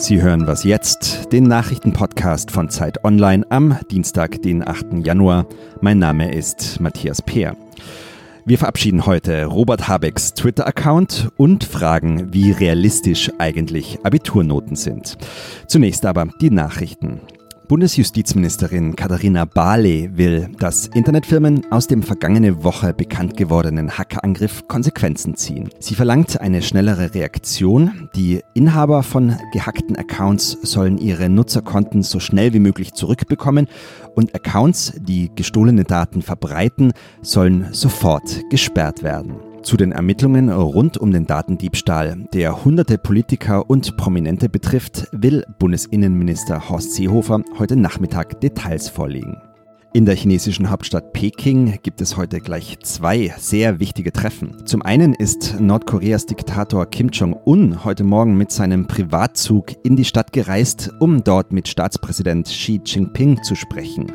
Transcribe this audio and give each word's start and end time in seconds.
Sie 0.00 0.22
hören 0.22 0.46
was 0.46 0.64
jetzt, 0.64 1.30
den 1.30 1.44
Nachrichtenpodcast 1.44 2.50
von 2.50 2.70
Zeit 2.70 3.04
Online 3.04 3.44
am 3.50 3.78
Dienstag, 3.90 4.40
den 4.40 4.66
8. 4.66 5.04
Januar. 5.04 5.44
Mein 5.82 5.98
Name 5.98 6.34
ist 6.34 6.80
Matthias 6.80 7.20
Peer. 7.20 7.54
Wir 8.46 8.56
verabschieden 8.56 9.04
heute 9.04 9.44
Robert 9.44 9.88
Habecks 9.88 10.32
Twitter-Account 10.32 11.32
und 11.36 11.64
fragen, 11.64 12.32
wie 12.32 12.50
realistisch 12.50 13.30
eigentlich 13.36 13.98
Abiturnoten 14.02 14.74
sind. 14.74 15.18
Zunächst 15.66 16.06
aber 16.06 16.28
die 16.40 16.50
Nachrichten. 16.50 17.20
Bundesjustizministerin 17.70 18.96
Katharina 18.96 19.44
Barley 19.44 20.10
will, 20.14 20.48
dass 20.58 20.88
Internetfirmen 20.88 21.70
aus 21.70 21.86
dem 21.86 22.02
vergangene 22.02 22.64
Woche 22.64 22.92
bekannt 22.92 23.36
gewordenen 23.36 23.96
Hackerangriff 23.96 24.66
Konsequenzen 24.66 25.36
ziehen. 25.36 25.70
Sie 25.78 25.94
verlangt 25.94 26.40
eine 26.40 26.62
schnellere 26.62 27.14
Reaktion. 27.14 28.10
Die 28.16 28.40
Inhaber 28.54 29.04
von 29.04 29.36
gehackten 29.52 29.94
Accounts 29.94 30.58
sollen 30.62 30.98
ihre 30.98 31.28
Nutzerkonten 31.28 32.02
so 32.02 32.18
schnell 32.18 32.52
wie 32.54 32.58
möglich 32.58 32.92
zurückbekommen 32.94 33.68
und 34.16 34.34
Accounts, 34.34 34.94
die 34.96 35.30
gestohlene 35.36 35.84
Daten 35.84 36.22
verbreiten, 36.22 36.92
sollen 37.22 37.68
sofort 37.70 38.50
gesperrt 38.50 39.04
werden. 39.04 39.49
Zu 39.62 39.76
den 39.76 39.92
Ermittlungen 39.92 40.48
rund 40.48 40.96
um 40.96 41.12
den 41.12 41.26
Datendiebstahl, 41.26 42.26
der 42.32 42.64
hunderte 42.64 42.96
Politiker 42.96 43.68
und 43.68 43.96
Prominente 43.96 44.48
betrifft, 44.48 45.08
will 45.12 45.44
Bundesinnenminister 45.58 46.70
Horst 46.70 46.94
Seehofer 46.94 47.42
heute 47.58 47.76
Nachmittag 47.76 48.40
Details 48.40 48.88
vorlegen. 48.88 49.36
In 49.92 50.06
der 50.06 50.14
chinesischen 50.14 50.70
Hauptstadt 50.70 51.12
Peking 51.12 51.78
gibt 51.82 52.00
es 52.00 52.16
heute 52.16 52.40
gleich 52.40 52.78
zwei 52.80 53.34
sehr 53.36 53.80
wichtige 53.80 54.12
Treffen. 54.12 54.64
Zum 54.64 54.82
einen 54.82 55.14
ist 55.14 55.60
Nordkoreas 55.60 56.26
Diktator 56.26 56.86
Kim 56.86 57.08
Jong-un 57.08 57.84
heute 57.84 58.04
Morgen 58.04 58.38
mit 58.38 58.52
seinem 58.52 58.86
Privatzug 58.86 59.72
in 59.84 59.96
die 59.96 60.04
Stadt 60.04 60.32
gereist, 60.32 60.90
um 61.00 61.22
dort 61.22 61.52
mit 61.52 61.68
Staatspräsident 61.68 62.46
Xi 62.46 62.80
Jinping 62.84 63.42
zu 63.42 63.56
sprechen. 63.56 64.12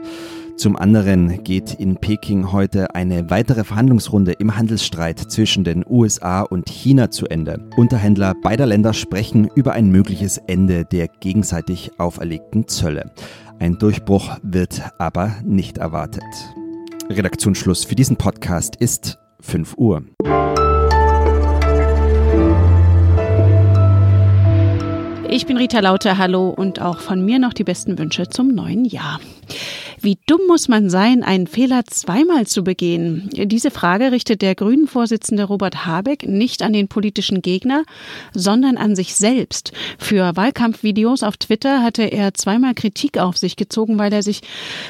Zum 0.57 0.77
anderen 0.77 1.43
geht 1.43 1.73
in 1.73 1.97
Peking 1.97 2.53
heute 2.53 2.95
eine 2.95 3.29
weitere 3.29 3.65
Verhandlungsrunde 3.65 4.31
im 4.31 4.55
Handelsstreit 4.55 5.19
zwischen 5.19 5.65
den 5.65 5.83
USA 5.85 6.41
und 6.41 6.69
China 6.69 7.11
zu 7.11 7.27
Ende. 7.27 7.59
Unterhändler 7.75 8.33
beider 8.41 8.65
Länder 8.65 8.93
sprechen 8.93 9.49
über 9.53 9.73
ein 9.73 9.89
mögliches 9.89 10.37
Ende 10.37 10.85
der 10.85 11.09
gegenseitig 11.09 11.99
auferlegten 11.99 12.69
Zölle. 12.69 13.11
Ein 13.59 13.77
Durchbruch 13.77 14.37
wird 14.43 14.81
aber 14.97 15.35
nicht 15.43 15.77
erwartet. 15.77 16.23
Redaktionsschluss 17.09 17.83
für 17.83 17.95
diesen 17.95 18.15
Podcast 18.15 18.77
ist 18.77 19.19
5 19.41 19.75
Uhr. 19.77 20.03
Ich 25.29 25.45
bin 25.47 25.57
Rita 25.57 25.79
Lauter, 25.79 26.17
hallo 26.17 26.49
und 26.49 26.79
auch 26.81 26.99
von 26.99 27.25
mir 27.25 27.39
noch 27.39 27.53
die 27.53 27.63
besten 27.63 27.97
Wünsche 27.97 28.29
zum 28.29 28.49
neuen 28.49 28.85
Jahr. 28.85 29.19
Wie 29.99 30.17
dumm 30.27 30.41
muss 30.47 30.67
man 30.67 30.89
sein, 30.89 31.23
einen 31.23 31.47
Fehler 31.47 31.83
zweimal 31.85 32.45
zu 32.45 32.63
begehen? 32.63 33.29
Diese 33.33 33.71
Frage 33.71 34.11
richtet 34.11 34.41
der 34.43 34.53
Grünen-Vorsitzende 34.53 35.45
Robert 35.45 35.85
Habeck 35.85 36.27
nicht 36.27 36.61
an 36.61 36.73
den 36.73 36.87
politischen 36.87 37.41
Gegner, 37.41 37.83
sondern 38.33 38.77
an 38.77 38.95
sich 38.95 39.15
selbst. 39.15 39.71
Für 39.97 40.35
Wahlkampfvideos 40.35 41.23
auf 41.23 41.37
Twitter 41.37 41.81
hatte 41.81 42.03
er 42.03 42.33
zweimal 42.35 42.75
Kritik 42.75 43.17
auf 43.17 43.37
sich 43.37 43.55
gezogen, 43.55 43.97
weil 43.97 44.13
er 44.13 44.21
sich, 44.21 44.41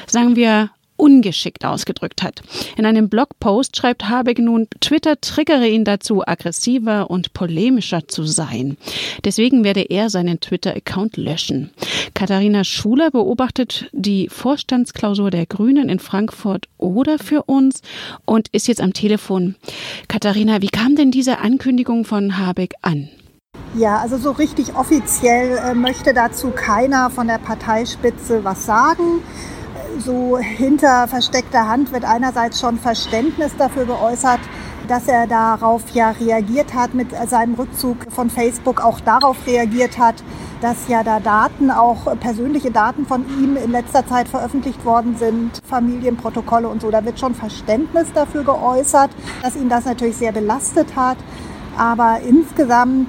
sagen 0.06 0.36
wir, 0.36 0.70
ungeschickt 0.96 1.64
ausgedrückt 1.64 2.22
hat. 2.22 2.42
In 2.76 2.86
einem 2.86 3.08
Blogpost 3.08 3.76
schreibt 3.76 4.08
Habeck 4.08 4.38
nun, 4.38 4.68
Twitter 4.80 5.20
triggere 5.20 5.68
ihn 5.68 5.84
dazu, 5.84 6.22
aggressiver 6.26 7.10
und 7.10 7.32
polemischer 7.32 8.08
zu 8.08 8.24
sein. 8.24 8.76
Deswegen 9.24 9.64
werde 9.64 9.82
er 9.82 10.10
seinen 10.10 10.40
Twitter-Account 10.40 11.16
löschen. 11.16 11.70
Katharina 12.14 12.64
Schuler 12.64 13.10
beobachtet 13.10 13.90
die 13.92 14.28
Vorstandsklausur 14.28 15.30
der 15.30 15.46
Grünen 15.46 15.88
in 15.88 15.98
Frankfurt 15.98 16.68
oder 16.78 17.18
für 17.18 17.42
uns 17.44 17.82
und 18.24 18.48
ist 18.48 18.68
jetzt 18.68 18.80
am 18.80 18.92
Telefon. 18.92 19.56
Katharina, 20.08 20.62
wie 20.62 20.68
kam 20.68 20.96
denn 20.96 21.10
diese 21.10 21.38
Ankündigung 21.38 22.04
von 22.04 22.38
Habeck 22.38 22.74
an? 22.82 23.08
Ja, 23.74 23.98
also 23.98 24.16
so 24.16 24.30
richtig 24.30 24.74
offiziell 24.74 25.58
äh, 25.58 25.74
möchte 25.74 26.14
dazu 26.14 26.50
keiner 26.50 27.10
von 27.10 27.26
der 27.26 27.38
Parteispitze 27.38 28.44
was 28.44 28.64
sagen 28.64 29.22
so 30.00 30.38
hinter 30.38 31.08
versteckter 31.08 31.68
Hand 31.68 31.92
wird 31.92 32.04
einerseits 32.04 32.60
schon 32.60 32.78
Verständnis 32.78 33.52
dafür 33.56 33.86
geäußert, 33.86 34.40
dass 34.88 35.08
er 35.08 35.26
darauf 35.26 35.82
ja 35.92 36.10
reagiert 36.10 36.74
hat 36.74 36.94
mit 36.94 37.08
seinem 37.28 37.54
Rückzug 37.54 37.96
von 38.10 38.30
Facebook, 38.30 38.84
auch 38.84 39.00
darauf 39.00 39.36
reagiert 39.46 39.98
hat, 39.98 40.22
dass 40.60 40.88
ja 40.88 41.02
da 41.02 41.20
Daten, 41.20 41.70
auch 41.70 42.18
persönliche 42.20 42.70
Daten 42.70 43.06
von 43.06 43.26
ihm 43.40 43.56
in 43.56 43.72
letzter 43.72 44.06
Zeit 44.06 44.28
veröffentlicht 44.28 44.84
worden 44.84 45.16
sind, 45.18 45.50
Familienprotokolle 45.68 46.68
und 46.68 46.82
so. 46.82 46.90
Da 46.90 47.04
wird 47.04 47.18
schon 47.18 47.34
Verständnis 47.34 48.06
dafür 48.14 48.44
geäußert, 48.44 49.10
dass 49.42 49.56
ihn 49.56 49.68
das 49.68 49.84
natürlich 49.84 50.16
sehr 50.16 50.32
belastet 50.32 50.94
hat. 50.96 51.18
Aber 51.76 52.20
insgesamt 52.26 53.08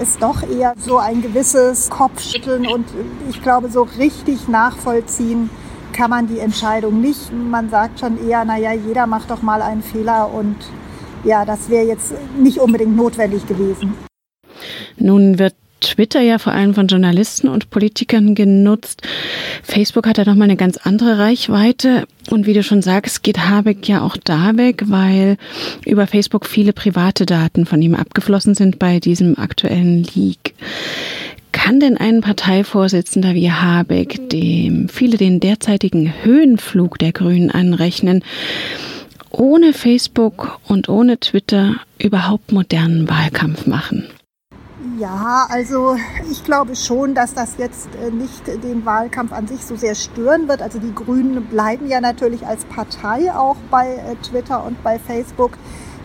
ist 0.00 0.22
doch 0.22 0.42
eher 0.42 0.74
so 0.76 0.98
ein 0.98 1.22
gewisses 1.22 1.88
Kopfschütteln 1.88 2.66
und 2.66 2.86
ich 3.30 3.42
glaube 3.42 3.70
so 3.70 3.82
richtig 3.82 4.48
nachvollziehen 4.48 5.50
kann 5.92 6.10
man 6.10 6.26
die 6.26 6.38
Entscheidung 6.38 7.00
nicht. 7.00 7.32
Man 7.32 7.70
sagt 7.70 8.00
schon 8.00 8.28
eher, 8.28 8.44
naja, 8.44 8.72
jeder 8.72 9.06
macht 9.06 9.30
doch 9.30 9.42
mal 9.42 9.62
einen 9.62 9.82
Fehler 9.82 10.32
und 10.32 10.56
ja, 11.24 11.44
das 11.44 11.68
wäre 11.70 11.86
jetzt 11.86 12.12
nicht 12.38 12.58
unbedingt 12.58 12.96
notwendig 12.96 13.46
gewesen. 13.46 13.94
Nun 14.96 15.38
wird 15.38 15.54
Twitter 15.82 16.20
ja 16.20 16.38
vor 16.38 16.52
allem 16.52 16.74
von 16.74 16.86
Journalisten 16.86 17.48
und 17.48 17.70
Politikern 17.70 18.34
genutzt. 18.34 19.02
Facebook 19.62 20.06
hat 20.06 20.18
ja 20.18 20.24
nochmal 20.24 20.44
eine 20.44 20.56
ganz 20.56 20.76
andere 20.78 21.18
Reichweite. 21.18 22.06
Und 22.30 22.46
wie 22.46 22.54
du 22.54 22.62
schon 22.62 22.82
sagst, 22.82 23.22
geht 23.22 23.38
Habeck 23.38 23.88
ja 23.88 24.02
auch 24.02 24.16
da 24.16 24.56
weg, 24.56 24.84
weil 24.86 25.36
über 25.84 26.06
Facebook 26.06 26.46
viele 26.46 26.72
private 26.72 27.26
Daten 27.26 27.66
von 27.66 27.82
ihm 27.82 27.94
abgeflossen 27.94 28.54
sind 28.54 28.78
bei 28.78 29.00
diesem 29.00 29.38
aktuellen 29.38 30.04
Leak. 30.14 30.54
Kann 31.52 31.80
denn 31.80 31.96
ein 31.96 32.22
Parteivorsitzender 32.22 33.34
wie 33.34 33.52
Habeck, 33.52 34.28
dem 34.30 34.88
viele 34.88 35.16
den 35.16 35.38
derzeitigen 35.38 36.12
Höhenflug 36.22 36.98
der 36.98 37.12
Grünen 37.12 37.50
anrechnen, 37.50 38.24
ohne 39.30 39.72
Facebook 39.72 40.58
und 40.66 40.88
ohne 40.88 41.18
Twitter 41.18 41.76
überhaupt 41.98 42.52
modernen 42.52 43.08
Wahlkampf 43.08 43.66
machen? 43.66 44.08
Ja, 44.98 45.46
also 45.48 45.96
ich 46.30 46.44
glaube 46.44 46.76
schon, 46.76 47.14
dass 47.14 47.34
das 47.34 47.56
jetzt 47.56 47.88
äh, 47.94 48.10
nicht 48.10 48.46
den 48.46 48.84
Wahlkampf 48.84 49.32
an 49.32 49.46
sich 49.46 49.64
so 49.64 49.76
sehr 49.76 49.94
stören 49.94 50.48
wird. 50.48 50.60
Also 50.60 50.78
die 50.78 50.94
Grünen 50.94 51.44
bleiben 51.46 51.88
ja 51.88 52.00
natürlich 52.00 52.46
als 52.46 52.64
Partei 52.64 53.32
auch 53.32 53.56
bei 53.70 53.94
äh, 53.94 54.16
Twitter 54.22 54.64
und 54.64 54.82
bei 54.82 54.98
Facebook. 54.98 55.52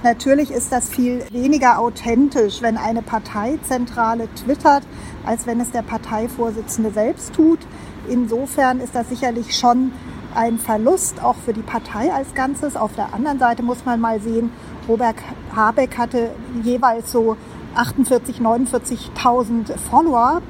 Natürlich 0.03 0.51
ist 0.51 0.71
das 0.71 0.89
viel 0.89 1.23
weniger 1.31 1.79
authentisch, 1.79 2.61
wenn 2.61 2.77
eine 2.77 3.01
Parteizentrale 3.01 4.27
twittert, 4.35 4.83
als 5.25 5.47
wenn 5.47 5.59
es 5.59 5.71
der 5.71 5.81
Parteivorsitzende 5.81 6.91
selbst 6.91 7.33
tut. 7.33 7.59
Insofern 8.07 8.79
ist 8.79 8.93
das 8.93 9.09
sicherlich 9.09 9.57
schon 9.57 9.91
ein 10.35 10.59
Verlust, 10.59 11.23
auch 11.23 11.35
für 11.35 11.53
die 11.53 11.63
Partei 11.63 12.13
als 12.13 12.35
Ganzes. 12.35 12.75
Auf 12.75 12.93
der 12.93 13.13
anderen 13.13 13.39
Seite 13.39 13.63
muss 13.63 13.85
man 13.85 13.99
mal 13.99 14.21
sehen, 14.21 14.51
Robert 14.87 15.15
Habeck 15.55 15.97
hatte 15.97 16.29
jeweils 16.63 17.11
so 17.11 17.35
48, 17.75 18.39
49.000 18.39 19.77
Follower, 19.77 20.41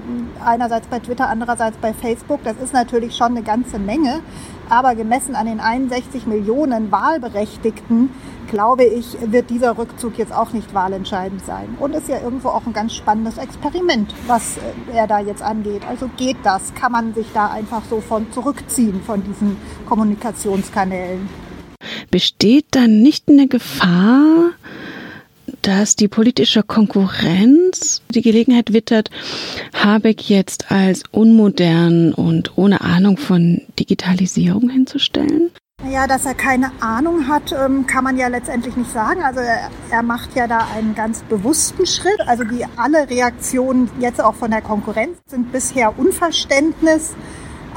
einerseits 0.44 0.88
bei 0.88 1.00
Twitter, 1.00 1.28
andererseits 1.28 1.78
bei 1.78 1.94
Facebook. 1.94 2.42
Das 2.44 2.58
ist 2.58 2.74
natürlich 2.74 3.16
schon 3.16 3.32
eine 3.32 3.44
ganze 3.44 3.80
Menge. 3.80 4.22
Aber 4.70 4.96
gemessen 4.96 5.36
an 5.36 5.46
den 5.46 5.60
61 5.60 6.26
Millionen 6.28 6.92
Wahlberechtigten, 6.92 8.10
glaube 8.50 8.84
ich, 8.86 9.18
wird 9.22 9.50
dieser 9.50 9.78
Rückzug 9.78 10.18
jetzt 10.18 10.34
auch 10.34 10.52
nicht 10.54 10.74
wahlentscheidend 10.74 11.46
sein. 11.46 11.78
Und 11.80 11.94
ist 11.94 12.10
ja 12.10 12.20
irgendwo 12.22 12.50
auch 12.50 12.66
ein 12.66 12.74
ganz 12.74 12.94
spannendes 12.94 13.38
Experiment, 13.38 14.14
was 14.26 14.58
er 14.94 15.08
da 15.08 15.20
jetzt 15.20 15.42
angeht. 15.42 15.82
Also 15.88 16.10
geht 16.18 16.38
das? 16.44 16.74
Kann 16.74 16.92
man 16.92 17.14
sich 17.14 17.28
da 17.34 17.48
einfach 17.50 17.84
so 17.90 18.02
von 18.02 18.32
zurückziehen 18.32 19.02
von 19.02 19.24
diesen 19.24 19.58
Kommunikationskanälen? 19.88 21.30
Besteht 22.10 22.66
dann 22.72 23.02
nicht 23.02 23.30
eine 23.30 23.48
Gefahr, 23.48 24.52
dass 25.68 25.98
die 25.98 26.08
politische 26.08 26.64
Konkurrenz 26.64 28.02
die 28.10 28.22
Gelegenheit 28.22 28.72
wittert, 28.72 29.10
Habeck 29.74 30.30
jetzt 30.30 30.72
als 30.72 31.04
unmodern 31.12 32.14
und 32.14 32.58
ohne 32.58 32.82
Ahnung 32.82 33.18
von 33.18 33.62
Digitalisierung 33.78 34.70
hinzustellen? 34.70 35.52
Ja, 35.92 36.08
dass 36.08 36.26
er 36.26 36.34
keine 36.34 36.72
Ahnung 36.80 37.28
hat, 37.28 37.52
ähm, 37.52 37.86
kann 37.86 38.04
man 38.04 38.18
ja 38.18 38.30
letztendlich 38.30 38.76
nicht 38.78 38.92
sagen. 38.92 39.22
Also 39.22 39.42
er, 39.42 39.70
er, 39.92 40.04
macht 40.04 40.36
ja 40.36 40.48
da 40.48 40.68
einen 40.76 40.96
ganz 40.96 41.22
bewussten 41.24 41.86
Schritt. 41.86 42.20
Also 42.26 42.44
die 42.46 42.66
alle 42.78 43.10
Reaktionen 43.10 43.90
jetzt 44.00 44.24
auch 44.24 44.34
von 44.34 44.50
der 44.50 44.62
Konkurrenz 44.62 45.18
sind 45.28 45.52
bisher 45.52 46.00
Unverständnis. 46.00 47.14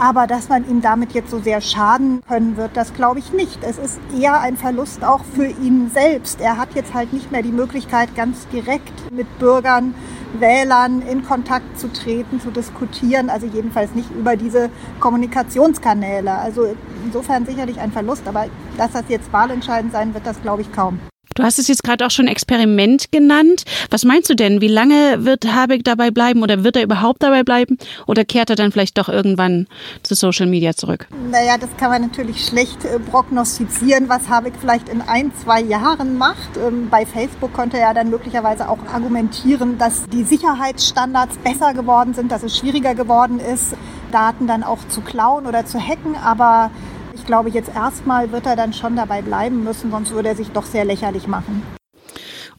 Aber 0.01 0.27
dass 0.27 0.49
man 0.49 0.67
ihm 0.67 0.81
damit 0.81 1.13
jetzt 1.13 1.31
so 1.31 1.41
sehr 1.41 1.61
schaden 1.61 2.23
können 2.27 2.57
wird, 2.57 2.71
das 2.75 2.95
glaube 2.95 3.19
ich 3.19 3.35
nicht. 3.35 3.63
Es 3.63 3.77
ist 3.77 4.01
eher 4.19 4.41
ein 4.41 4.57
Verlust 4.57 5.05
auch 5.05 5.23
für 5.35 5.45
ihn 5.45 5.91
selbst. 5.93 6.41
Er 6.41 6.57
hat 6.57 6.75
jetzt 6.75 6.95
halt 6.95 7.13
nicht 7.13 7.31
mehr 7.31 7.43
die 7.43 7.53
Möglichkeit, 7.53 8.17
ganz 8.17 8.49
direkt 8.49 9.13
mit 9.13 9.39
Bürgern 9.39 9.95
Wählern 10.39 11.03
in 11.03 11.25
Kontakt 11.25 11.79
zu 11.79 11.93
treten, 11.93 12.41
zu 12.41 12.51
diskutieren, 12.51 13.29
also 13.29 13.47
jedenfalls 13.47 13.95
nicht 13.95 14.11
über 14.13 14.37
diese 14.37 14.71
Kommunikationskanäle. 15.01 16.33
Also 16.33 16.75
insofern 17.05 17.45
sicherlich 17.45 17.79
ein 17.79 17.93
Verlust, 17.93 18.27
aber 18.27 18.47
dass 18.79 18.93
das 18.93 19.05
jetzt 19.09 19.31
wahlentscheidend 19.35 19.93
sein 19.93 20.15
wird, 20.15 20.27
das 20.27 20.41
glaube 20.41 20.63
ich 20.63 20.73
kaum. 20.73 20.99
Du 21.41 21.47
hast 21.47 21.59
es 21.59 21.69
jetzt 21.69 21.85
gerade 21.85 22.05
auch 22.05 22.11
schon 22.11 22.29
Experiment 22.29 23.13
genannt. 23.13 23.65
Was 23.89 24.05
meinst 24.05 24.29
du 24.29 24.35
denn? 24.35 24.61
Wie 24.61 24.69
lange 24.69 25.25
wird 25.25 25.51
Habeck 25.51 25.85
dabei 25.85 26.11
bleiben 26.11 26.43
oder 26.43 26.65
wird 26.65 26.77
er 26.77 26.83
überhaupt 26.83 27.23
dabei 27.23 27.45
bleiben? 27.45 27.79
Oder 28.07 28.27
kehrt 28.27 28.51
er 28.51 28.57
dann 28.57 28.73
vielleicht 28.73 28.99
doch 28.99 29.09
irgendwann 29.09 29.67
zu 30.03 30.15
Social 30.15 30.47
Media 30.47 30.75
zurück? 30.75 31.09
Naja, 31.31 31.57
das 31.57 31.71
kann 31.79 31.91
man 31.93 32.03
natürlich 32.03 32.45
schlecht 32.45 32.85
äh, 32.85 32.99
prognostizieren, 32.99 34.11
was 34.11 34.29
Habeck 34.29 34.53
vielleicht 34.61 34.91
in 34.91 35.01
ein, 35.01 35.33
zwei 35.35 35.63
Jahren 35.63 36.19
macht. 36.19 36.59
Ähm, 36.59 36.91
bei 36.91 37.07
Facebook 37.07 37.55
konnte 37.55 37.79
er 37.79 37.95
dann 37.95 38.11
möglicherweise 38.11 38.69
auch 38.69 38.85
argumentieren, 38.93 39.79
dass 39.79 40.11
die 40.11 40.25
Sicherheitsstandards 40.25 41.39
besser 41.39 41.73
geworden 41.73 42.13
sind, 42.13 42.31
dass 42.31 42.43
es 42.43 42.59
schwieriger 42.59 42.95
geworden 42.95 43.41
ist, 43.41 43.75
Daten 44.13 44.47
dann 44.47 44.63
auch 44.63 44.87
zu 44.89 45.01
klauen 45.01 45.47
oder 45.47 45.65
zu 45.65 45.81
hacken. 45.81 46.17
Aber 46.17 46.71
ich 47.21 47.27
glaube, 47.27 47.51
jetzt 47.51 47.75
erstmal 47.75 48.33
wird 48.33 48.47
er 48.47 48.57
dann 48.57 48.73
schon 48.73 48.97
dabei 48.97 49.21
bleiben 49.21 49.63
müssen, 49.63 49.91
sonst 49.91 50.11
würde 50.11 50.31
er 50.31 50.37
sich 50.37 50.51
doch 50.51 50.65
sehr 50.65 50.85
lächerlich 50.85 51.27
machen. 51.27 51.63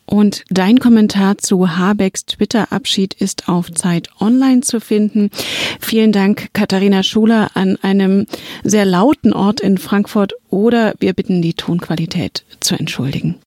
Und 0.05 0.43
dein 0.49 0.79
Kommentar 0.79 1.37
zu 1.37 1.77
Habecks 1.77 2.25
Twitter-Abschied 2.25 3.13
ist 3.13 3.47
auf 3.47 3.71
Zeit 3.71 4.09
Online 4.19 4.61
zu 4.61 4.79
finden. 4.81 5.29
Vielen 5.79 6.11
Dank, 6.11 6.49
Katharina 6.53 7.01
Schuler, 7.01 7.51
an 7.53 7.77
einem 7.81 8.25
sehr 8.63 8.85
lauten 8.85 9.33
Ort 9.33 9.61
in 9.61 9.77
Frankfurt 9.77 10.33
oder 10.49 10.93
wir 10.99 11.13
bitten 11.13 11.41
die 11.41 11.53
Tonqualität 11.53 12.43
zu 12.59 12.75
entschuldigen. 12.75 13.39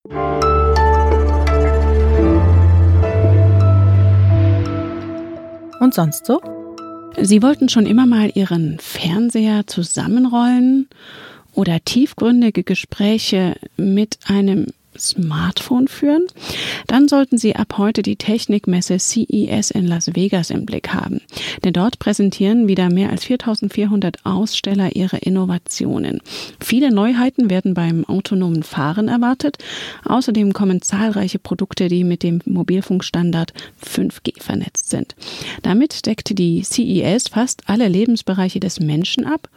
Und 5.81 5.93
sonst 5.93 6.25
so? 6.25 6.41
Sie 7.21 7.43
wollten 7.43 7.69
schon 7.69 7.87
immer 7.87 8.07
mal 8.07 8.31
Ihren 8.35 8.79
Fernseher 8.81 9.67
zusammenrollen 9.67 10.89
oder 11.53 11.79
tiefgründige 11.85 12.65
Gespräche 12.65 13.57
mit 13.77 14.19
einem 14.27 14.67
Smartphone 14.99 15.88
führen, 15.88 16.26
dann 16.87 17.08
sollten 17.08 17.38
Sie 17.38 17.56
ab 17.56 17.75
heute 17.79 18.02
die 18.02 18.17
Technikmesse 18.17 18.99
CES 18.99 19.70
in 19.70 19.87
Las 19.87 20.14
Vegas 20.14 20.50
im 20.50 20.67
Blick 20.67 20.93
haben. 20.93 21.20
Denn 21.62 21.73
dort 21.73 21.99
präsentieren 21.99 22.69
wieder 22.69 22.91
mehr 22.91 23.11
als 23.11 23.25
4400 23.25 24.25
Aussteller 24.25 24.94
ihre 24.94 25.19
Innovationen. 25.19 26.20
Viele 26.61 26.93
Neuheiten 26.93 27.50
werden 27.50 27.75
beim 27.75 28.05
autonomen 28.05 28.62
Fahren 28.62 29.08
erwartet. 29.08 29.58
Außerdem 30.05 30.52
kommen 30.52 30.82
zahlreiche 30.82 31.38
Produkte, 31.38 31.88
die 31.88 32.05
mit 32.05 32.23
dem 32.23 32.41
Mobilfunkstandard 32.44 33.52
5G 33.85 34.43
vernetzt 34.43 34.91
sind. 34.91 35.14
Damit 35.62 36.06
deckt 36.06 36.38
die 36.38 36.62
CES 36.62 37.29
fast 37.29 37.69
alle 37.69 37.88
Lebensbereiche 37.88 38.61
des 38.61 38.81
Menschen 38.81 39.25
ab 39.25 39.49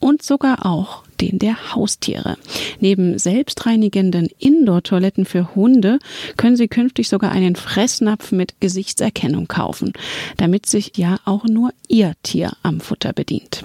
und 0.00 0.22
sogar 0.22 0.66
auch 0.66 1.04
den 1.20 1.38
der 1.38 1.74
Haustiere. 1.74 2.36
Neben 2.80 3.18
selbstreinigenden 3.18 4.28
Indoor-Toiletten 4.38 5.26
für 5.26 5.54
Hunde 5.54 5.98
können 6.36 6.56
Sie 6.56 6.68
künftig 6.68 7.08
sogar 7.08 7.30
einen 7.30 7.54
Fressnapf 7.56 8.32
mit 8.32 8.60
Gesichtserkennung 8.60 9.46
kaufen, 9.46 9.92
damit 10.38 10.66
sich 10.66 10.96
ja 10.96 11.18
auch 11.24 11.44
nur 11.44 11.70
Ihr 11.88 12.14
Tier 12.22 12.52
am 12.62 12.80
Futter 12.80 13.12
bedient. 13.12 13.64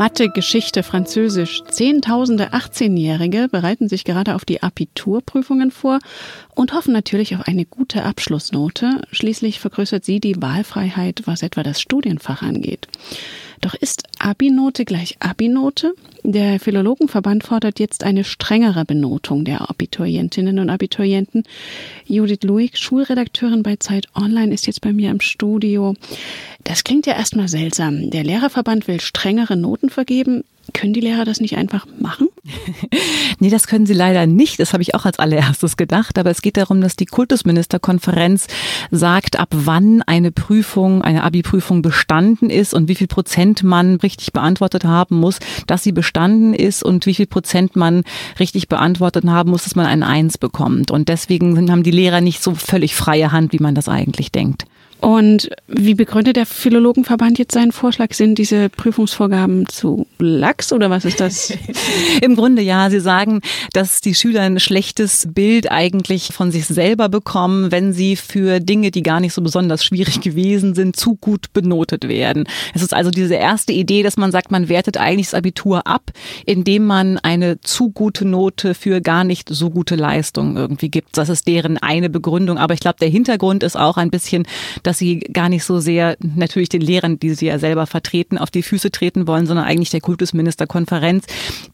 Mathe, 0.00 0.30
Geschichte, 0.30 0.82
Französisch. 0.82 1.62
Zehntausende 1.68 2.54
18-Jährige 2.54 3.48
bereiten 3.50 3.86
sich 3.86 4.04
gerade 4.04 4.34
auf 4.34 4.46
die 4.46 4.62
Abiturprüfungen 4.62 5.70
vor 5.70 5.98
und 6.54 6.72
hoffen 6.72 6.94
natürlich 6.94 7.36
auf 7.36 7.46
eine 7.46 7.66
gute 7.66 8.02
Abschlussnote. 8.02 9.02
Schließlich 9.12 9.60
vergrößert 9.60 10.06
sie 10.06 10.18
die 10.18 10.40
Wahlfreiheit, 10.40 11.24
was 11.26 11.42
etwa 11.42 11.62
das 11.62 11.82
Studienfach 11.82 12.40
angeht. 12.40 12.88
Doch 13.60 13.74
ist 13.74 14.04
Abinote 14.18 14.84
gleich 14.84 15.16
Abinote? 15.20 15.92
Der 16.22 16.58
Philologenverband 16.58 17.44
fordert 17.44 17.78
jetzt 17.78 18.04
eine 18.04 18.24
strengere 18.24 18.84
Benotung 18.84 19.44
der 19.44 19.68
Abiturientinnen 19.68 20.58
und 20.58 20.70
Abiturienten. 20.70 21.44
Judith 22.06 22.42
Luig, 22.42 22.78
Schulredakteurin 22.78 23.62
bei 23.62 23.76
Zeit 23.76 24.06
Online, 24.14 24.52
ist 24.52 24.66
jetzt 24.66 24.80
bei 24.80 24.92
mir 24.92 25.10
im 25.10 25.20
Studio. 25.20 25.94
Das 26.64 26.84
klingt 26.84 27.06
ja 27.06 27.14
erstmal 27.14 27.48
seltsam. 27.48 28.10
Der 28.10 28.24
Lehrerverband 28.24 28.88
will 28.88 29.00
strengere 29.00 29.56
Noten 29.56 29.90
vergeben. 29.90 30.44
Können 30.72 30.94
die 30.94 31.00
Lehrer 31.00 31.24
das 31.24 31.40
nicht 31.40 31.56
einfach 31.56 31.86
machen? 31.98 32.28
Nee, 33.38 33.50
das 33.50 33.66
können 33.66 33.86
sie 33.86 33.94
leider 33.94 34.26
nicht. 34.26 34.60
Das 34.60 34.72
habe 34.72 34.82
ich 34.82 34.94
auch 34.94 35.04
als 35.04 35.18
allererstes 35.18 35.76
gedacht. 35.76 36.18
Aber 36.18 36.30
es 36.30 36.42
geht 36.42 36.56
darum, 36.56 36.80
dass 36.80 36.96
die 36.96 37.06
Kultusministerkonferenz 37.06 38.46
sagt, 38.90 39.38
ab 39.38 39.48
wann 39.52 40.02
eine 40.02 40.32
Prüfung, 40.32 41.02
eine 41.02 41.22
Abi-Prüfung 41.22 41.82
bestanden 41.82 42.50
ist 42.50 42.74
und 42.74 42.88
wie 42.88 42.94
viel 42.94 43.06
Prozent 43.06 43.62
man 43.62 43.96
richtig 43.96 44.32
beantwortet 44.32 44.84
haben 44.84 45.16
muss, 45.16 45.38
dass 45.66 45.82
sie 45.82 45.92
bestanden 45.92 46.54
ist 46.54 46.82
und 46.82 47.06
wie 47.06 47.14
viel 47.14 47.26
Prozent 47.26 47.76
man 47.76 48.04
richtig 48.38 48.68
beantwortet 48.68 49.24
haben 49.26 49.50
muss, 49.50 49.64
dass 49.64 49.76
man 49.76 49.86
ein 49.86 50.02
Eins 50.02 50.38
bekommt. 50.38 50.90
Und 50.90 51.08
deswegen 51.08 51.70
haben 51.70 51.82
die 51.82 51.90
Lehrer 51.90 52.20
nicht 52.20 52.42
so 52.42 52.54
völlig 52.54 52.94
freie 52.94 53.32
Hand, 53.32 53.52
wie 53.52 53.58
man 53.58 53.74
das 53.74 53.88
eigentlich 53.88 54.32
denkt. 54.32 54.64
Und 55.00 55.48
wie 55.66 55.94
begründet 55.94 56.36
der 56.36 56.44
Philologenverband 56.44 57.38
jetzt 57.38 57.54
seinen 57.54 57.72
Vorschlag? 57.72 58.12
Sind 58.12 58.36
diese 58.36 58.68
Prüfungsvorgaben 58.68 59.66
zu 59.68 60.06
lax 60.18 60.72
oder 60.72 60.90
was 60.90 61.06
ist 61.06 61.20
das? 61.20 61.52
Im 62.20 62.36
Grunde 62.36 62.60
ja. 62.60 62.90
Sie 62.90 63.00
sagen, 63.00 63.40
dass 63.72 64.02
die 64.02 64.14
Schüler 64.14 64.42
ein 64.42 64.60
schlechtes 64.60 65.28
Bild 65.32 65.70
eigentlich 65.70 66.32
von 66.32 66.52
sich 66.52 66.66
selber 66.66 67.08
bekommen, 67.08 67.72
wenn 67.72 67.94
sie 67.94 68.16
für 68.16 68.60
Dinge, 68.60 68.90
die 68.90 69.02
gar 69.02 69.20
nicht 69.20 69.32
so 69.32 69.40
besonders 69.40 69.84
schwierig 69.84 70.20
gewesen 70.20 70.74
sind, 70.74 70.96
zu 70.96 71.16
gut 71.16 71.52
benotet 71.54 72.06
werden. 72.06 72.44
Es 72.74 72.82
ist 72.82 72.92
also 72.92 73.10
diese 73.10 73.34
erste 73.34 73.72
Idee, 73.72 74.02
dass 74.02 74.18
man 74.18 74.32
sagt, 74.32 74.50
man 74.50 74.68
wertet 74.68 74.98
eigentlich 74.98 75.28
das 75.28 75.34
Abitur 75.34 75.86
ab, 75.86 76.10
indem 76.44 76.86
man 76.86 77.16
eine 77.18 77.60
zu 77.62 77.90
gute 77.90 78.26
Note 78.26 78.74
für 78.74 79.00
gar 79.00 79.24
nicht 79.24 79.48
so 79.48 79.70
gute 79.70 79.96
Leistungen 79.96 80.56
irgendwie 80.56 80.90
gibt. 80.90 81.16
Das 81.16 81.30
ist 81.30 81.46
deren 81.46 81.78
eine 81.78 82.10
Begründung. 82.10 82.58
Aber 82.58 82.74
ich 82.74 82.80
glaube, 82.80 82.98
der 83.00 83.08
Hintergrund 83.08 83.62
ist 83.62 83.76
auch 83.76 83.96
ein 83.96 84.10
bisschen, 84.10 84.46
sie 84.98 85.20
gar 85.20 85.48
nicht 85.48 85.64
so 85.64 85.80
sehr 85.80 86.16
natürlich 86.20 86.68
den 86.68 86.80
Lehrern, 86.80 87.18
die 87.18 87.34
sie 87.34 87.46
ja 87.46 87.58
selber 87.58 87.86
vertreten, 87.86 88.38
auf 88.38 88.50
die 88.50 88.62
Füße 88.62 88.90
treten 88.90 89.26
wollen, 89.26 89.46
sondern 89.46 89.66
eigentlich 89.66 89.90
der 89.90 90.00
Kultusministerkonferenz, 90.00 91.24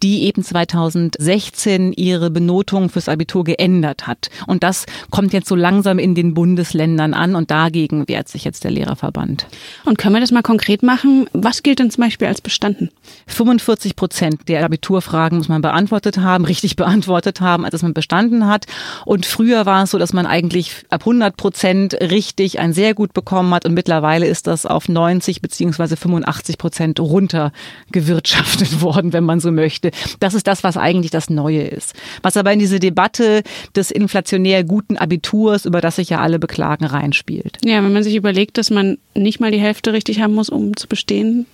die 0.02 0.24
eben 0.24 0.42
2016 0.42 1.92
ihre 1.92 2.30
Benotung 2.30 2.88
fürs 2.88 3.08
Abitur 3.08 3.44
geändert 3.44 4.06
hat. 4.06 4.30
Und 4.46 4.62
das 4.62 4.86
kommt 5.10 5.32
jetzt 5.32 5.48
so 5.48 5.54
langsam 5.54 5.98
in 5.98 6.14
den 6.14 6.34
Bundesländern 6.34 7.14
an 7.14 7.34
und 7.34 7.50
dagegen 7.50 8.08
wehrt 8.08 8.28
sich 8.28 8.44
jetzt 8.44 8.64
der 8.64 8.70
Lehrerverband. 8.70 9.46
Und 9.84 9.98
können 9.98 10.14
wir 10.14 10.20
das 10.20 10.32
mal 10.32 10.42
konkret 10.42 10.82
machen? 10.82 11.28
Was 11.32 11.62
gilt 11.62 11.78
denn 11.78 11.90
zum 11.90 12.04
Beispiel 12.04 12.28
als 12.28 12.40
bestanden? 12.40 12.90
45 13.26 13.96
Prozent 13.96 14.48
der 14.48 14.64
Abiturfragen 14.64 15.38
muss 15.38 15.48
man 15.48 15.62
beantwortet 15.62 16.18
haben, 16.18 16.44
richtig 16.44 16.76
beantwortet 16.76 17.40
haben, 17.40 17.64
als 17.64 17.82
man 17.82 17.94
bestanden 17.94 18.46
hat. 18.46 18.66
Und 19.04 19.26
früher 19.26 19.66
war 19.66 19.84
es 19.84 19.90
so, 19.90 19.98
dass 19.98 20.12
man 20.12 20.26
eigentlich 20.26 20.84
ab 20.90 21.02
100 21.02 21.36
Prozent 21.36 21.94
richtig 21.94 22.58
ein 22.58 22.72
sehr 22.72 22.94
gut 22.94 23.05
gut 23.06 23.14
bekommen 23.14 23.54
hat 23.54 23.64
und 23.64 23.74
mittlerweile 23.74 24.26
ist 24.26 24.46
das 24.48 24.66
auf 24.66 24.88
90 24.88 25.40
beziehungsweise 25.40 25.96
85 25.96 26.58
Prozent 26.58 27.00
runtergewirtschaftet 27.00 28.80
worden, 28.82 29.12
wenn 29.12 29.24
man 29.24 29.38
so 29.38 29.52
möchte. 29.52 29.90
Das 30.18 30.34
ist 30.34 30.46
das, 30.46 30.64
was 30.64 30.76
eigentlich 30.76 31.12
das 31.12 31.30
Neue 31.30 31.62
ist. 31.62 31.94
Was 32.22 32.36
aber 32.36 32.52
in 32.52 32.58
diese 32.58 32.80
Debatte 32.80 33.42
des 33.76 33.90
inflationär 33.90 34.64
guten 34.64 34.96
Abiturs, 34.96 35.66
über 35.66 35.80
das 35.80 35.96
sich 35.96 36.10
ja 36.10 36.20
alle 36.20 36.38
beklagen, 36.38 36.84
reinspielt. 36.84 37.58
Ja, 37.64 37.82
wenn 37.82 37.92
man 37.92 38.02
sich 38.02 38.16
überlegt, 38.16 38.58
dass 38.58 38.70
man 38.70 38.98
nicht 39.14 39.38
mal 39.38 39.52
die 39.52 39.60
Hälfte 39.60 39.92
richtig 39.92 40.20
haben 40.20 40.34
muss, 40.34 40.50
um 40.50 40.76
zu 40.76 40.88
bestehen, 40.88 41.46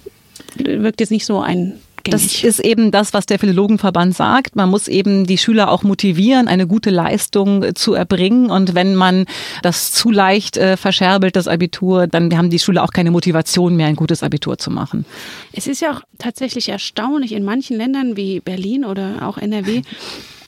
wirkt 0.56 1.00
jetzt 1.00 1.10
nicht 1.10 1.26
so 1.26 1.40
ein 1.40 1.74
das 2.04 2.42
ist 2.42 2.60
eben 2.60 2.90
das, 2.90 3.14
was 3.14 3.26
der 3.26 3.38
Philologenverband 3.38 4.14
sagt. 4.14 4.56
Man 4.56 4.70
muss 4.70 4.88
eben 4.88 5.26
die 5.26 5.38
Schüler 5.38 5.70
auch 5.70 5.82
motivieren, 5.82 6.48
eine 6.48 6.66
gute 6.66 6.90
Leistung 6.90 7.62
äh, 7.62 7.74
zu 7.74 7.94
erbringen. 7.94 8.50
Und 8.50 8.74
wenn 8.74 8.94
man 8.94 9.26
das 9.62 9.92
zu 9.92 10.10
leicht 10.10 10.56
äh, 10.56 10.76
verscherbelt, 10.76 11.36
das 11.36 11.48
Abitur, 11.48 12.06
dann 12.06 12.36
haben 12.36 12.50
die 12.50 12.58
Schüler 12.58 12.84
auch 12.84 12.92
keine 12.92 13.10
Motivation 13.10 13.76
mehr, 13.76 13.86
ein 13.86 13.96
gutes 13.96 14.22
Abitur 14.22 14.58
zu 14.58 14.70
machen. 14.70 15.04
Es 15.52 15.66
ist 15.66 15.80
ja 15.80 15.92
auch 15.92 16.00
tatsächlich 16.18 16.68
erstaunlich, 16.68 17.32
in 17.32 17.44
manchen 17.44 17.76
Ländern 17.76 18.16
wie 18.16 18.40
Berlin 18.40 18.84
oder 18.84 19.26
auch 19.26 19.38
NRW 19.38 19.82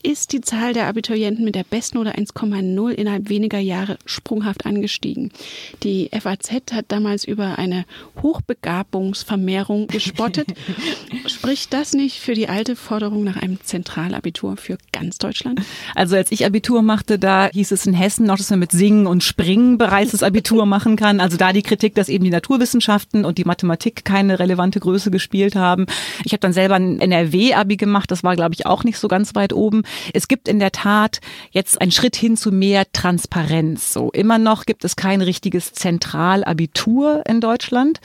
ist 0.04 0.32
die 0.32 0.42
Zahl 0.42 0.74
der 0.74 0.86
Abiturienten 0.86 1.44
mit 1.44 1.54
der 1.54 1.64
Bestnote 1.64 2.14
1,0 2.14 2.90
innerhalb 2.90 3.30
weniger 3.30 3.58
Jahre 3.58 3.96
sprunghaft 4.04 4.66
angestiegen. 4.66 5.32
Die 5.82 6.10
FAZ 6.12 6.52
hat 6.72 6.84
damals 6.88 7.24
über 7.24 7.58
eine 7.58 7.86
Hochbegabungsvermehrung 8.22 9.86
gespottet. 9.86 10.48
Spricht 11.26 11.72
das 11.72 11.94
nicht 11.94 12.20
für 12.20 12.34
die 12.34 12.48
alte 12.48 12.76
Forderung 12.76 13.24
nach 13.24 13.36
einem 13.36 13.58
Zentralabitur 13.62 14.58
für 14.58 14.76
ganz 14.92 15.16
Deutschland? 15.16 15.62
Also 15.94 16.16
als 16.16 16.30
ich 16.30 16.44
Abitur 16.44 16.82
machte, 16.82 17.18
da 17.18 17.48
hieß 17.50 17.72
es 17.72 17.86
in 17.86 17.94
Hessen 17.94 18.26
noch, 18.26 18.36
dass 18.36 18.50
man 18.50 18.58
mit 18.58 18.72
Singen 18.72 19.06
und 19.06 19.24
Springen 19.24 19.78
bereits 19.78 20.10
das 20.10 20.22
Abitur 20.22 20.66
machen 20.74 20.96
kann. 20.96 21.18
Also 21.18 21.38
da 21.38 21.54
die 21.54 21.62
Kritik, 21.62 21.94
dass 21.94 22.10
eben 22.10 22.24
die 22.24 22.30
Naturwissenschaften 22.30 23.24
und 23.24 23.38
die 23.38 23.44
Mathematik 23.44 24.04
keine 24.04 24.38
relevante 24.38 24.80
Größe 24.80 25.10
gespielt 25.10 25.56
haben. 25.56 25.86
Ich 26.24 26.32
habe 26.32 26.40
dann 26.40 26.52
selber 26.52 26.74
ein 26.74 27.00
NRW-Abi 27.00 27.78
gemacht, 27.78 28.10
das 28.10 28.22
war 28.22 28.36
glaube 28.36 28.54
ich 28.54 28.66
auch 28.66 28.84
nicht 28.84 28.98
so 28.98 29.08
ganz 29.08 29.34
weit 29.34 29.54
oben. 29.54 29.82
Es 30.12 30.28
gibt 30.28 30.48
in 30.48 30.58
der 30.58 30.72
Tat 30.72 31.20
jetzt 31.50 31.80
einen 31.80 31.92
Schritt 31.92 32.16
hin 32.16 32.36
zu 32.36 32.52
mehr 32.52 32.84
Transparenz. 32.92 33.92
So 33.92 34.10
immer 34.10 34.38
noch 34.38 34.66
gibt 34.66 34.84
es 34.84 34.96
kein 34.96 35.20
richtiges 35.20 35.72
Zentralabitur 35.72 37.22
in 37.26 37.40
Deutschland. 37.40 38.00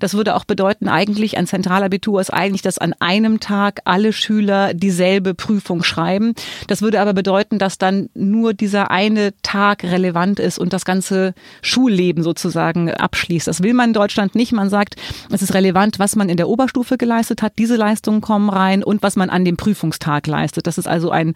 Das 0.00 0.14
würde 0.14 0.34
auch 0.34 0.44
bedeuten, 0.44 0.88
eigentlich 0.88 1.36
ein 1.38 1.46
Zentralabitur 1.46 2.20
ist 2.20 2.32
eigentlich, 2.32 2.62
dass 2.62 2.78
an 2.78 2.94
einem 3.00 3.40
Tag 3.40 3.80
alle 3.84 4.12
Schüler 4.12 4.74
dieselbe 4.74 5.34
Prüfung 5.34 5.82
schreiben. 5.82 6.34
Das 6.66 6.82
würde 6.82 7.00
aber 7.00 7.12
bedeuten, 7.12 7.58
dass 7.58 7.78
dann 7.78 8.08
nur 8.14 8.54
dieser 8.54 8.90
eine 8.90 9.32
Tag 9.42 9.84
relevant 9.84 10.40
ist 10.40 10.58
und 10.58 10.72
das 10.72 10.84
ganze 10.84 11.34
Schulleben 11.62 12.22
sozusagen 12.22 12.90
abschließt. 12.90 13.46
Das 13.46 13.62
will 13.62 13.74
man 13.74 13.90
in 13.90 13.94
Deutschland 13.94 14.34
nicht. 14.34 14.52
Man 14.52 14.70
sagt, 14.70 14.96
es 15.30 15.42
ist 15.42 15.54
relevant, 15.54 15.98
was 15.98 16.16
man 16.16 16.28
in 16.28 16.36
der 16.36 16.48
Oberstufe 16.48 16.96
geleistet 16.96 17.42
hat. 17.42 17.54
Diese 17.58 17.76
Leistungen 17.76 18.20
kommen 18.20 18.50
rein 18.50 18.82
und 18.82 19.02
was 19.02 19.16
man 19.16 19.30
an 19.30 19.44
dem 19.44 19.56
Prüfungstag 19.56 20.26
leistet. 20.26 20.66
Das 20.66 20.78
ist 20.78 20.88
also 20.88 21.10
ein, 21.10 21.27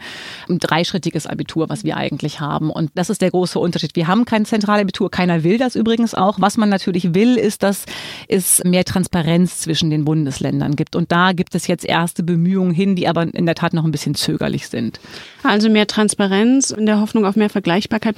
ein 0.48 0.58
dreischrittiges 0.58 1.26
Abitur, 1.26 1.68
was 1.68 1.84
wir 1.84 1.96
eigentlich 1.96 2.40
haben. 2.40 2.70
Und 2.70 2.90
das 2.94 3.10
ist 3.10 3.22
der 3.22 3.30
große 3.30 3.58
Unterschied. 3.58 3.96
Wir 3.96 4.06
haben 4.06 4.24
kein 4.24 4.44
Zentralabitur. 4.44 5.10
Keiner 5.10 5.44
will 5.44 5.58
das 5.58 5.76
übrigens 5.76 6.14
auch. 6.14 6.40
Was 6.40 6.56
man 6.56 6.68
natürlich 6.68 7.14
will, 7.14 7.36
ist, 7.36 7.62
dass 7.62 7.84
es 8.28 8.62
mehr 8.64 8.84
Transparenz 8.84 9.60
zwischen 9.60 9.90
den 9.90 10.04
Bundesländern 10.04 10.76
gibt. 10.76 10.96
Und 10.96 11.12
da 11.12 11.32
gibt 11.32 11.54
es 11.54 11.66
jetzt 11.66 11.84
erste 11.84 12.22
Bemühungen 12.22 12.72
hin, 12.72 12.96
die 12.96 13.08
aber 13.08 13.22
in 13.22 13.46
der 13.46 13.54
Tat 13.54 13.74
noch 13.74 13.84
ein 13.84 13.92
bisschen 13.92 14.14
zögerlich 14.14 14.68
sind. 14.68 15.00
Also 15.42 15.68
mehr 15.68 15.86
Transparenz 15.86 16.70
in 16.70 16.86
der 16.86 17.00
Hoffnung 17.00 17.24
auf 17.24 17.36
mehr 17.36 17.50
Vergleichbarkeit. 17.50 18.16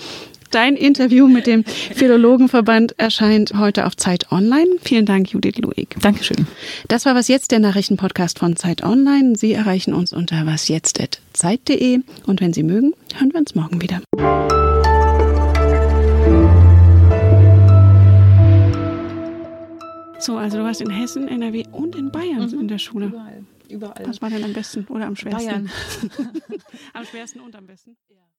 Dein 0.54 0.76
Interview 0.76 1.26
mit 1.26 1.48
dem 1.48 1.64
Philologenverband 1.64 2.96
erscheint 2.96 3.54
heute 3.58 3.86
auf 3.86 3.96
Zeit 3.96 4.30
Online. 4.30 4.68
Vielen 4.82 5.04
Dank, 5.04 5.32
Judith 5.32 5.58
Luig. 5.58 5.96
Dankeschön. 6.00 6.46
Das 6.86 7.04
war 7.06 7.16
Was 7.16 7.26
Jetzt, 7.26 7.50
der 7.50 7.58
Nachrichtenpodcast 7.58 8.38
von 8.38 8.54
Zeit 8.54 8.84
Online. 8.84 9.34
Sie 9.34 9.52
erreichen 9.52 9.92
uns 9.92 10.12
unter 10.12 10.46
wasjetzt.zeit.de 10.46 12.02
und 12.26 12.40
wenn 12.40 12.52
Sie 12.52 12.62
mögen, 12.62 12.92
hören 13.16 13.32
wir 13.32 13.40
uns 13.40 13.56
morgen 13.56 13.82
wieder. 13.82 14.00
So, 20.20 20.36
also 20.36 20.58
du 20.58 20.62
warst 20.62 20.80
in 20.80 20.90
Hessen, 20.90 21.26
NRW 21.26 21.64
und 21.72 21.96
in 21.96 22.12
Bayern 22.12 22.48
mhm. 22.48 22.60
in 22.60 22.68
der 22.68 22.78
Schule. 22.78 23.06
Überall. 23.06 23.44
Überall. 23.68 24.04
Was 24.06 24.22
war 24.22 24.30
denn 24.30 24.44
am 24.44 24.52
besten 24.52 24.86
oder 24.88 25.06
am 25.06 25.16
schwersten? 25.16 25.48
Bayern. 25.48 25.70
am 26.92 27.04
schwersten 27.06 27.40
und 27.40 27.56
am 27.56 27.66
besten? 27.66 27.96
Ja. 28.08 28.33